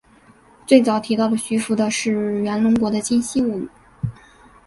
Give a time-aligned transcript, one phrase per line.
[0.65, 3.69] 最早提到徐福的是源隆国的今昔物语。